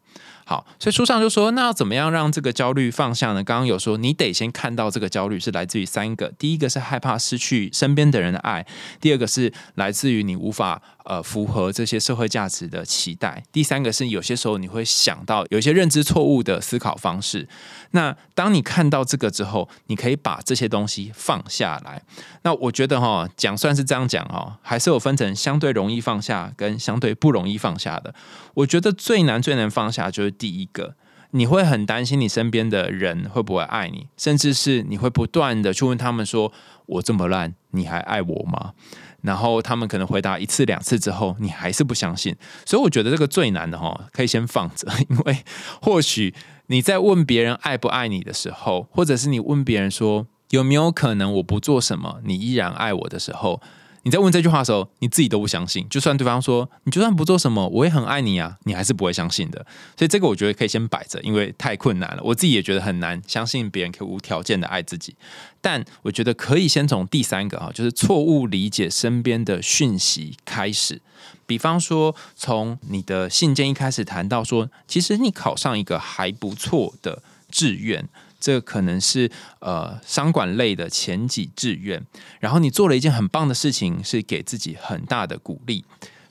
[0.44, 3.44] 好，所以书上就说，那要怎么样让这个焦虑放下呢？
[3.44, 8.66] 刚刚有说，你得先看到这个焦虑是来自于三个，第一个是害怕失去身边的人的爱，
[8.98, 17.48] 第二个是来自于你无法呃符合这些社会价值的期待，第三个是有些时候你会想到有一些认知错误的思考方式。
[17.90, 22.02] 那当你看到这个之后，你可以把这些东西放下来。
[22.42, 28.14] 那我觉得哈，讲算是这样讲哈，还是有分成相对容易放下跟相对不容易放下的。
[28.54, 30.28] 我觉得最难最难放下就是。
[30.38, 30.94] 第一个，
[31.30, 36.52] 你会很担心你身边的人会不会爱你，甚至是你会不断的去问他们说
[36.86, 38.74] ：“我这么烂，你还爱我吗？”
[39.22, 42.34] 然后他们可能回答一次两次之后，你还是不相信。
[42.64, 45.44] 所以我觉得这个最难的哈，可以先放着，因为
[45.82, 46.34] 或许
[46.66, 53.60] 你在问别人爱不爱你的时候，或者是你问别人说有没有可能我不做什么，你依然爱我的时候。
[54.04, 55.86] 你在问这句话的时候，你自己都不相信。
[55.88, 59.64] 就算对方说你就算不做什么，我也很爱你啊，你还是不会相信的。
[59.96, 62.22] 所以这个我觉得可以先摆着，因为太困难了。
[62.24, 65.14] 我自己也觉得很难相信别人可以无条件的爱自己。
[65.60, 71.02] 但我觉得可以先从第三个啊，就是错误理解身边的讯息开始。
[71.46, 78.08] 比方说，从你的信件一开始谈到说，其实你考上一个还不错的志愿。
[78.40, 82.04] 这可能是呃商管类的前几志愿，
[82.40, 85.84] 然后你做了一件很棒的事情，是给自己很大的鼓励。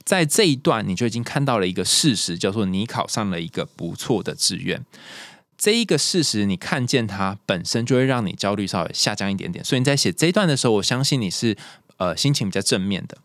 [0.03, 4.85] 在这一段，你就已经看到了一个事实，叫做你考上了一个不错的志愿。
[5.57, 9.65] 这一个事实，你看见它本身就会让你焦虑稍微下降一点点。
[9.65, 11.57] 所以你在写这一段的时候，我相信你是
[11.97, 13.17] 呃心情比较正面的。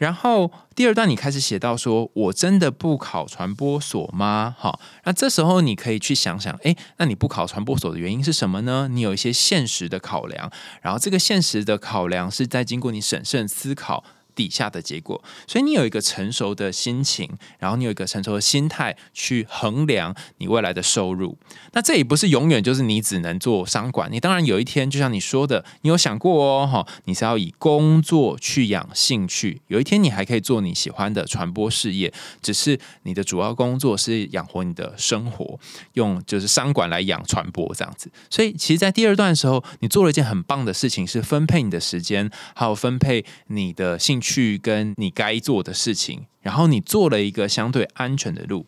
[0.00, 4.56] 然后第二段你开始写到说，我真的不考传播所吗？
[4.58, 8.88] 好，那这时候你可以去想想，哎，那你不考传播所的原因是什么呢？
[8.90, 14.02] 你有一些现实的考量，然后这个现实的考量是在经过你审慎思考。
[14.40, 21.36] 底下的结果，所以你有一个成熟的心情，然后你有一个成熟的心态去衡量你未来的收入。
[21.72, 35.60] 那这也不是永远就是你只能做商管，你当然有一天就像你说的，你有想过哦，哈，你是要以工作去养兴趣，有一天你还可以做你喜欢的传播事业，只是你的主要工作是养活你的生活，
[35.92, 38.10] 用就是商管来养传播这样子。
[38.30, 44.29] 所以其实，在第二段的时候，你做了一件很棒的事情，是分配你的时间，还有分配你的兴趣。
[44.30, 48.64] 去跟你该做的事情，然后你做了一个相对安全的路。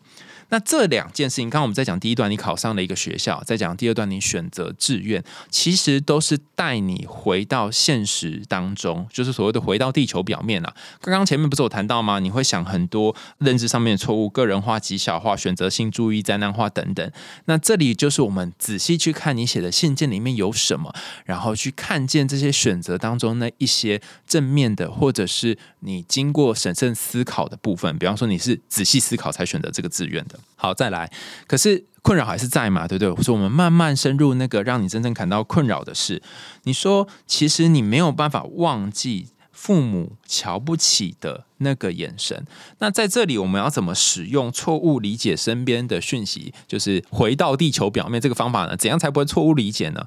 [0.53, 10.71] 那这两件事情，刚刚我们在讲第一段，你考上了一个学校，在讲第二段，你选择志愿，其实都是带你回到现实当中，就是所谓的回到地球表面啊。
[11.01, 12.19] 刚刚前面不是有谈到吗？
[12.19, 17.11] 你会想很多认知上面的错误，个人化、极小化、选择性注意、灾难化等等。
[17.45, 20.93] 那这里就是我们仔细去看你写的信件里面有什么，
[21.25, 27.97] 然后去看见这些选择当中那一些正面的，或者是你经过审慎思考的部分。
[27.97, 30.39] 比方说，你是仔细思考才选择这个志愿的。
[30.55, 31.11] 好，再来，
[31.47, 33.23] 可是困扰还是在嘛，对不对？
[33.23, 36.21] 所以我们慢慢深入那个让你真正感到困扰的事。
[36.63, 39.27] 你说，其实你没有办法忘记。
[39.55, 42.45] 父母瞧不起的那个眼神，
[42.79, 46.53] 那在这里我们要怎么使用错误理解身边的讯息？
[46.67, 48.75] 就是回到地球表面这个方法呢？
[48.75, 50.05] 怎样才不会错误理解呢？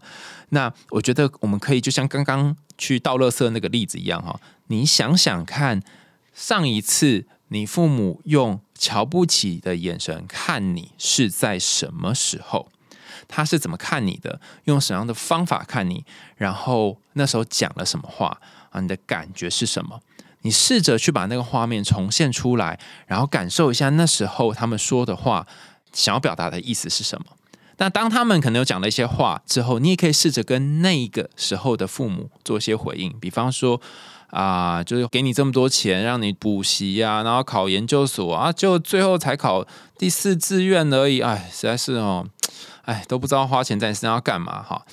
[0.51, 5.81] 那我觉得我们可以就像刚刚去倒垃圾那个例子一样哈，你想想看，
[6.35, 12.68] 上一次你父母用瞧不起的眼神看你是在什么时候？
[13.28, 14.40] 他是怎么看你的？
[14.64, 16.04] 用什么样的方法看你？
[16.37, 18.80] 然后那时候讲了什么话啊？
[18.80, 20.00] 你的感觉是什么？
[20.42, 25.46] 你试着去把那个画面重现出来，然后感受一下那时候他们说的话，
[25.92, 27.26] 想要表达的意思是什么。
[27.78, 33.80] 那当他们可能有讲了一些话之后，你也可以试着跟那个时候的父母做一些回应，比方说
[34.30, 39.66] 啊，就是给你这么多钱让你补习啊，然后考研究所啊，就最后才考
[39.98, 42.26] 第四志愿而已，哎，实在是哦，
[42.82, 44.84] 哎，都不知道花钱在你身上要干嘛哈。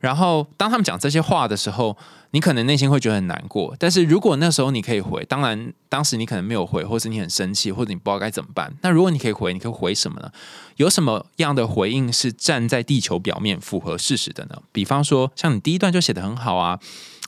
[0.00, 1.96] 然后当他们讲这些话的时候。
[2.32, 8.70] 你可能内心会觉得很难过，但是如果那时候你可以回，当然当时你可能没有回，或是你很生气，或者你不知道该怎么办。
[8.82, 10.30] 那如果你可以回，你可以回什么呢？
[10.76, 14.60] 有什么样的回应是站在地球表面符合事实的呢？
[14.70, 16.78] 比方说，像你第一段就写的很好啊，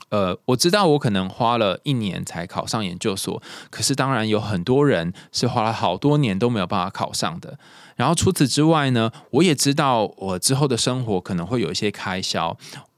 [0.09, 7.57] 呃，我知道我可能花了一年才考上研究所，可是当然有很多人是花了好多年都没有办法考上的。
[7.95, 12.57] 然后除此之外呢，我也知道我之后的生活可能会有一些开销。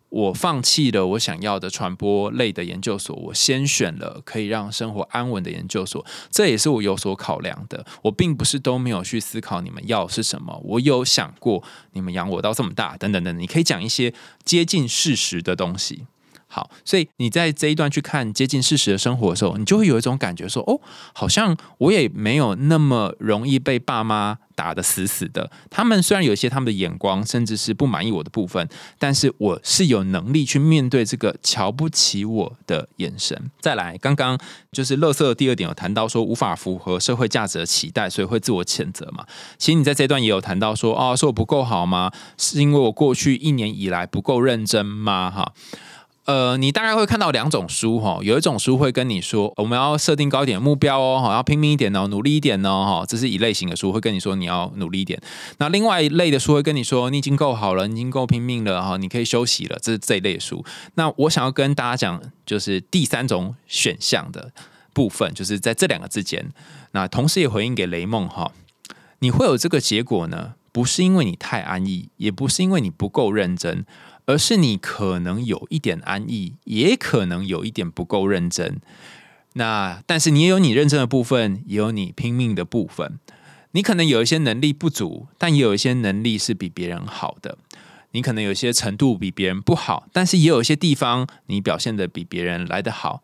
[0.09, 7.85] 我放弃了我想要的传播类的研究所，我先选了可以让生活安稳的研究所，这也是我有所考量的。
[8.01, 16.05] 我并不是都没有去思考你们要是什么，我有想过你们养我到这么大，等等等，你可以讲一些接近事实的东西。
[16.53, 20.77] 好，所以你在这一段去看接近事实的生活的时候，你就会有一种感觉，说哦，
[21.13, 25.49] 好像我也没有那么容易被爸妈打得死死的。
[25.69, 28.67] 他们虽然有些他们的眼光，甚至是不满意我的部分，
[28.99, 33.49] 但是我是有能力去面对这个瞧不起我的眼神。
[33.61, 34.37] 再来，刚刚
[34.73, 39.25] 就是乐色的第二点有谈到说无法符合社会价值的期待，所以会自我谴责嘛。
[39.57, 42.11] 其实你在这段也有谈到说，哦，说我不够好吗？
[42.37, 45.31] 是因为我过去一年以来不够认真吗？
[45.31, 45.53] 哈。
[46.31, 55.21] 呃，你大概会看到两种书哈，有一种书会跟你说，我们要设定高一点目标哦，哈，要拼命一点哦，努力一点哦，哈，这是一类型的书会跟你说你要努力一点。
[55.57, 59.77] 那另外一类的书会跟你说，你已经够好了，你已经够拼命了哈，你可以休息了。
[59.81, 60.63] 这是这一类的书。
[60.95, 64.53] 那我想要跟大家讲，就是第三种选项的
[64.93, 66.49] 部分，就是在这两个之间。
[66.93, 68.53] 那同时也回应给雷梦哈，
[69.19, 73.85] 你会有这个结果呢，不是因为你太安逸，也不是因为你不够认真。
[74.31, 78.79] 而是你可能有一点安逸，也可能有一点不够认真。
[79.55, 83.19] 那但是你也有你认真的部分，也有你拼命的部分。
[83.71, 87.57] 你可能有一些能力不足，但也有一些能力是比别人好的。
[88.11, 93.21] 你可能有些程度比别人不好，但是也有一些地方你表现的比别人来得好。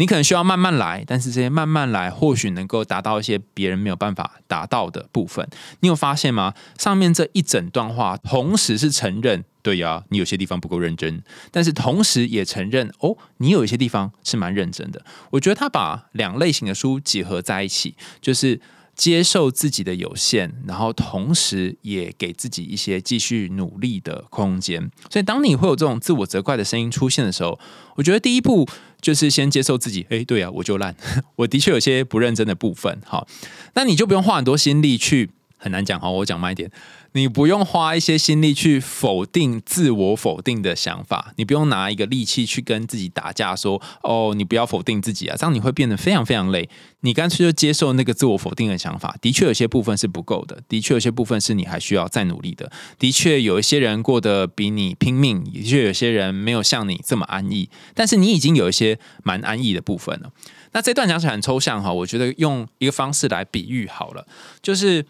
[0.00, 5.46] 你可能需要慢慢来，但是这些慢慢来或许能够达到一些别人没有办法达到的部分。
[5.80, 6.54] 你有发现吗？
[6.78, 9.44] 上面这一整段话，同时是承认。
[9.60, 15.04] 对呀，你有些地方不够认真，但是同时也承认哦，你有一些地方是蛮认真的。
[15.32, 18.58] 我觉得他把两类型的书结合在一起，就是
[18.96, 24.90] 接受自己的有限，然后同时也给自己一些继续努力的空间。
[25.10, 27.60] 所以，当你会有这种自我责怪的声音出现的时候，
[27.96, 28.66] 我觉得第一步
[29.00, 30.06] 就是先接受自己。
[30.10, 30.94] 哎，对啊，我就烂，
[31.36, 33.00] 我的确有些不认真的部分。
[33.04, 33.26] 好，
[33.74, 35.30] 那你就不用花很多心力去。
[35.60, 36.70] 很难讲哈，我讲慢一点。
[37.12, 46.68] 你不用花一些心力去否定自我否定的想法，你不用拿一个力气去跟自己打架，说哦，你不要否定自己啊，这样你会变得非常非常累。
[47.00, 52.70] 你干脆就接受那个自我否定的想法，的确有些部分是不够的，的确有些部分是你还需要再努力的。
[52.96, 60.30] 的确有一些人过得比你拼命，的确有些人没有像你这么安逸，但是你已经有一些蛮安逸的部分了。
[60.72, 64.24] 那这段讲起来很抽象哈，我觉得用一个方式来比喻好了，
[64.62, 65.04] 就是。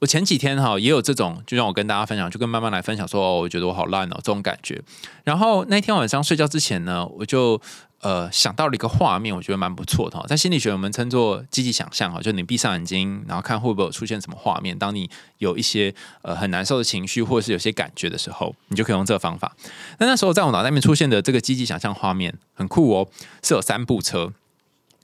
[0.00, 4.80] 我前几天哈也有这种，就让我跟大家分享，就跟慢慢来分享说，哦，我觉得我好烂哦，这种感觉。
[5.24, 7.60] 然后那天晚上睡觉之前呢，我就
[8.00, 10.24] 呃想到了一个画面，我觉得蛮不错的哈。
[10.26, 14.78] 在心理学我们称作积极想象哈，就你闭上眼睛，然后看会不会有出现什么画面。
[14.78, 19.54] 当你有一些呃很难受的情绪，或者是有些感觉的时候，你就可以用这个方法。
[19.98, 23.06] 那那时候在我脑袋里面出现的这个积极想象画面很酷哦，
[23.42, 24.32] 是有三部车。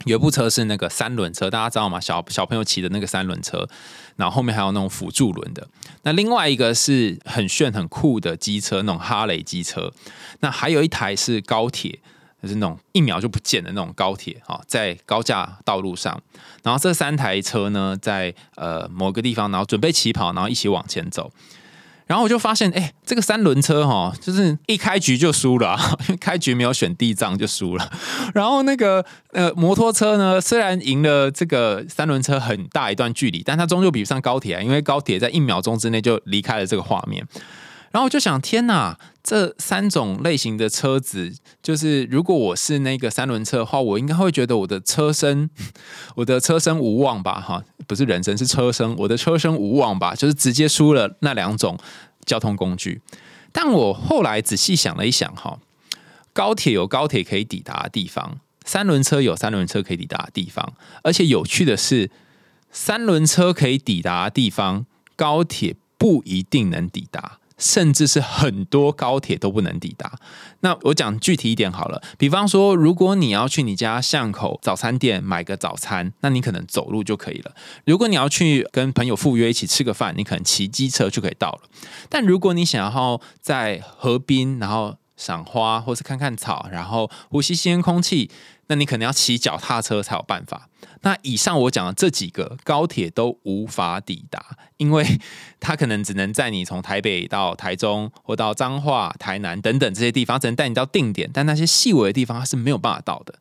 [0.07, 2.01] 有一部车是那个三轮车，大家知道吗？
[2.01, 3.69] 小小朋友骑的那个三轮车，
[4.15, 5.67] 然后后面还有那种辅助轮的。
[6.03, 9.93] 那另外一个是很炫很酷的机车，那种哈雷机车。
[10.41, 11.99] 那还有一台是高铁，
[12.41, 16.23] 就是那种一秒就不见的那种高铁啊，在高架道路上。
[16.63, 21.33] 然后这三台车呢，在呃某个地方，然后准备起跑，然后一起往前走。
[22.07, 25.77] 然后我就发现，哎，这个三轮车哈，就是一开局就输了，
[26.09, 27.91] 因 为开局没有选地藏就输了。
[28.33, 37.27] 然后那个呃摩托车呢，虽然赢了这个三轮车很大一段距离，但它终究比不上高铁啊，因为高铁在一秒钟之内就离开了这个画面。
[37.97, 38.99] 然后我就想，天哪！
[39.23, 45.49] 这三种类型的车子，就是如果我是那个三轮车的话，我应该会觉得我的车身，
[46.17, 47.41] 我的车身无望吧？
[47.41, 50.15] 哈，不是人生，是车身，我的车身无望吧？
[50.15, 51.79] 就是直接输了那两种
[52.27, 53.01] 交通工具。
[53.51, 55.59] 但我后来仔细想了一想，哈，
[56.35, 62.11] 高铁有高铁可以抵达的地方，三轮车有三轮车可以抵达的地方，而且有趣的是，
[62.71, 64.85] 三轮车可以抵达的地方，
[65.17, 67.39] 高铁不一定能抵达。
[67.59, 70.19] 甚至是很多高铁都不能抵达。
[70.61, 77.53] 那我讲具体一点好了，比方说，如果你要去你家巷口早餐店买个早餐，那你可能走路就可以了；
[77.85, 81.61] 如果你要去跟朋友赴约一起吃个饭，你可能骑机车就可以到了。
[82.09, 88.31] 但如果你想要在河滨，然后赏花，或是看看草，然后呼吸新鲜空气，
[88.67, 90.69] 那你可能要骑脚踏车才有办法。
[91.03, 95.05] 那以上我讲的这几个高铁都无法抵达，因为
[95.61, 103.35] 它可能只能在你从台北到台中或到彰化、台南等等这些地方，只能带你到定点，但那些细微的地方它是没有办法到的。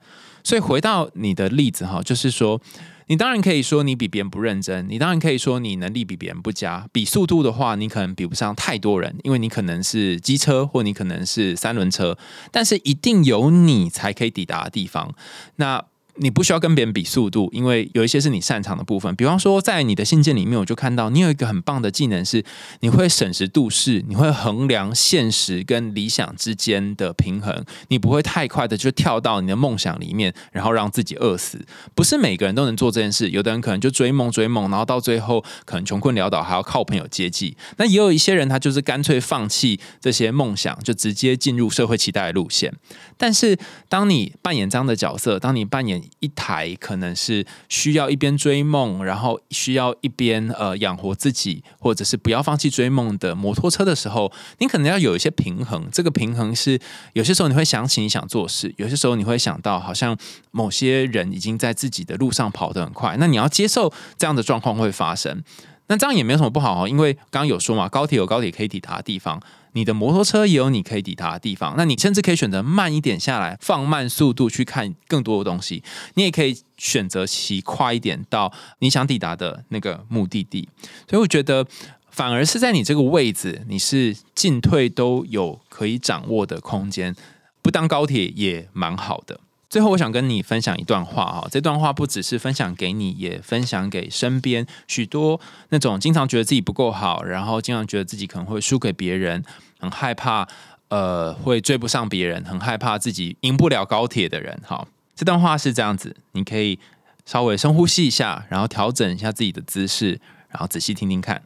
[0.43, 2.61] 所以回到你的例子哈，就是说。
[3.07, 6.87] 你当然可以说你比别人不认真，你当然可以说你能力比别人不佳。
[6.91, 12.17] 比速度的话，你可能比不上太多人，因为你可能是机车，或你可能是三轮车，
[12.51, 15.13] 但是一定有你才可以抵达的地方。
[15.57, 15.85] 那。
[16.17, 19.13] 你不需要跟别人比速度，因为有一些是你擅长的部分。
[19.15, 22.43] 比方说，在你的信件里面，我就看到你有一个很棒的技能，是
[22.79, 27.65] 你会审时度势，你会衡量现实跟理想之间的平衡。
[27.89, 31.65] 你不会太快的就跳到你的梦想里面，然后让自己饿死。
[31.93, 37.57] 不是每个人都能做这件事，有的人可能就追梦追梦，然后到最后可能穷困潦倒，还要靠朋友接济。
[37.77, 42.73] 那也有一些人，他就是干脆放弃这些梦想，就直接进入社会期待的路线。
[43.17, 43.57] 但是，
[43.89, 55.87] 当你扮演这样的角色，当你扮演一台可能是需要一边追梦，然后需要一边呃养活自己，或者是不要放弃追梦的摩托车的时候，你可能要有一些平衡。
[55.91, 56.79] 这个平衡是
[57.13, 60.17] 有些时候你会想起你想做事，有些时候你会想到好像
[60.51, 65.43] 某些人已经在自己的路上跑得很快，那你要接受这样的状况会发生。
[65.87, 69.41] 那这样也没有什么不好哦，因为刚刚有说嘛，高铁有高铁可以抵达的地方。
[69.73, 75.83] 你的摩托车也有你可以抵达的地方，那你甚至可以选择慢一点下来，放慢速度去看更多的东西。
[76.13, 80.69] 你也可以选择骑快一点到你想抵达的那个目的地。
[81.09, 81.67] 所以我觉得，
[82.09, 87.13] 反而是在你这个位置，你是进退都有可以掌握的空间，
[87.61, 89.41] 不当高铁也蛮好的。
[89.75, 91.45] 最后，我想跟你分享一段话哈。
[91.51, 99.43] 这段话不只是分享给你，也分享给身边许多那种经常觉得自己不够好，然后经常觉得自己可能会输给别人，
[99.77, 100.47] 很害怕
[100.87, 104.57] 呃会追不上别人，很害怕自己赢不了高铁的人。
[104.65, 106.79] 好，这段话是这样子，你可以
[107.25, 111.43] 稍微深呼吸一下，然后调整一下自己的姿势，然后仔细听听看。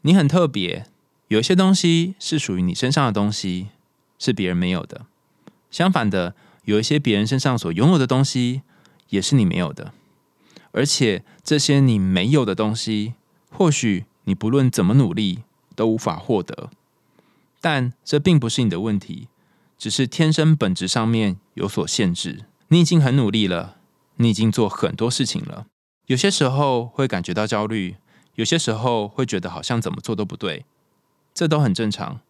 [0.00, 0.86] 你很特别，
[1.28, 3.68] 有一些东西是属于你身上的东西，
[4.18, 5.02] 是别人没有的。
[5.70, 6.34] 相反的。
[6.64, 8.62] 有一些别人身上所拥有的东西，
[9.08, 9.92] 也是你没有的，
[10.70, 13.14] 而且这些你没有的东西，
[13.50, 15.40] 或许你不论怎么努力
[15.74, 16.70] 都无法获得。
[17.60, 19.28] 但这并不是你的问题，
[19.78, 22.44] 只是天生本质上面有所限制。
[22.68, 23.76] 你已经很努力了，
[24.16, 25.66] 你已经做很多事情了。
[26.06, 27.96] 有些时候会感觉到焦虑，
[28.34, 30.64] 有些时候会觉得好像怎么做都不对，
[31.34, 32.20] 这都很正常。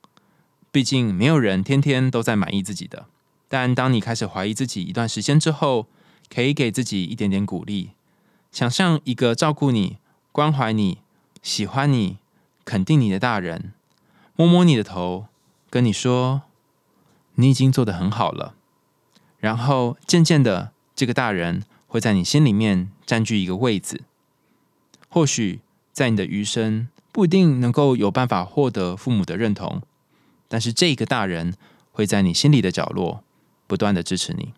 [0.71, 3.07] 毕竟没有人天天都在满意自己的。
[3.53, 5.87] 但当你开始怀疑自己一段时间之后，
[6.31, 7.91] 可以给自己一点点鼓励，
[8.51, 9.99] 想象一个照顾你、
[10.33, 11.01] 关怀你、
[11.43, 12.17] 喜欢你、
[12.65, 13.75] 肯定你的大人，
[14.37, 15.27] 摸摸你的头，
[15.69, 16.45] 跟你说
[17.37, 18.55] ：“你已经做得很好了。”
[19.39, 24.01] 然后渐渐的，这个大人会在你心里面占据一个位子。
[25.11, 25.61] 或许
[25.93, 29.83] 在你的余生，不一定能够有办法获得父母的认同，
[30.49, 31.53] 但是这个大人
[31.91, 33.23] 会在你心里的角落。
[33.73, 34.53] 不断的支持你。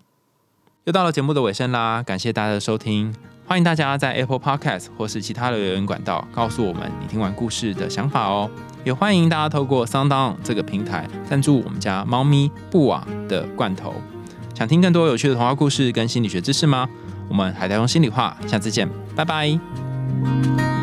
[0.87, 3.15] 又到了节目的尾声啦，感谢大家的收听，
[3.47, 8.51] 欢迎大家在 Apple Podcast 或是其他的留言管道告诉我们你听完故事的想法哦。
[8.83, 13.95] 也欢迎大家透过 Sound On 这个平台赞助我们家猫咪布瓦的罐头。
[14.53, 16.89] 想听更多有趣的童话故事跟心理学知识吗？
[17.29, 20.74] 我们海苔用心里话，下次见，拜拜。